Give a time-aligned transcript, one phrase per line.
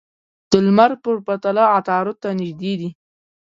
[0.49, 2.89] د لمر په پرتله عطارد ته نژدې دي.